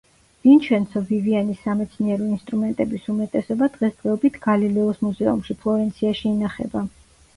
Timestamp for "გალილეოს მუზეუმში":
4.49-5.59